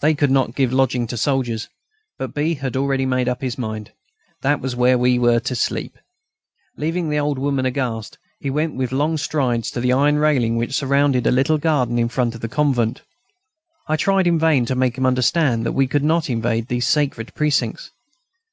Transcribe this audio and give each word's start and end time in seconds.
They 0.00 0.14
could 0.16 0.32
not 0.32 0.56
give 0.56 0.72
lodging 0.72 1.06
to 1.06 1.16
soldiers. 1.16 1.68
But 2.18 2.34
B. 2.34 2.54
had 2.54 2.76
already 2.76 3.06
made 3.06 3.28
up 3.28 3.40
his 3.40 3.56
mind; 3.56 3.92
that 4.42 4.60
was 4.60 4.74
where 4.74 4.98
we 4.98 5.16
were 5.16 5.38
to 5.38 5.54
sleep. 5.54 5.96
Leaving 6.76 7.08
the 7.08 7.20
old 7.20 7.38
woman 7.38 7.64
aghast, 7.64 8.18
he 8.40 8.50
went 8.50 8.74
with 8.74 8.90
long 8.90 9.16
strides 9.16 9.70
to 9.70 9.80
the 9.80 9.92
iron 9.92 10.18
railing 10.18 10.56
which 10.56 10.74
surrounded 10.74 11.24
a 11.24 11.30
little 11.30 11.58
garden 11.58 12.00
in 12.00 12.08
front 12.08 12.34
of 12.34 12.40
the 12.40 12.48
convent. 12.48 13.02
I 13.86 13.94
tried 13.94 14.26
in 14.26 14.40
vain 14.40 14.66
to 14.66 14.74
make 14.74 14.98
him 14.98 15.06
understand 15.06 15.64
that 15.64 15.70
we 15.70 15.86
could 15.86 16.02
not 16.02 16.28
invade 16.28 16.66
these 16.66 16.88
sacred 16.88 17.32
precincts. 17.36 17.92